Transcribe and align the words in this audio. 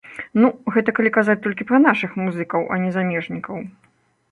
Ну, 0.43 0.47
гэта 0.77 0.93
калі 0.99 1.11
казаць 1.17 1.35
толькі 1.43 1.67
пра 1.73 1.77
нашых 1.85 2.17
музыкаў, 2.23 2.61
а 2.73 2.83
не 2.87 2.91
замежнікаў. 2.99 3.63